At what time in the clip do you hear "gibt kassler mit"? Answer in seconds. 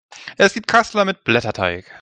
0.53-1.23